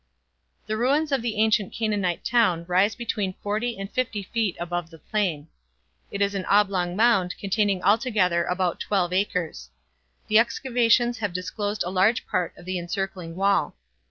The 0.65 0.77
ruins 0.77 1.11
of 1.11 1.21
the 1.21 1.35
ancient 1.35 1.71
Canaanite 1.73 2.25
town 2.25 2.65
rise 2.67 2.95
between 2.95 3.33
forty 3.43 3.77
and 3.77 3.87
fifty 3.87 4.23
feet 4.23 4.57
above 4.59 4.89
the 4.89 4.97
plain. 4.97 5.47
It 6.09 6.23
is 6.23 6.33
an 6.33 6.43
oblong 6.45 6.95
mound 6.95 7.35
containing 7.37 7.83
altogether 7.83 8.43
about 8.45 8.79
twelve 8.79 9.13
acres. 9.13 9.69
The 10.27 10.39
excavations 10.39 11.19
have 11.19 11.33
disclosed 11.33 11.83
a 11.85 11.91
large 11.91 12.25
part 12.25 12.57
of 12.57 12.65
the 12.65 12.79
encircling 12.79 13.35
wall. 13.35 13.75